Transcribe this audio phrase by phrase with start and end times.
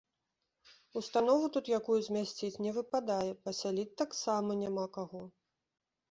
[0.99, 5.21] Установу тут якую змясціць не выпадае, пасяліць таксама няма каго.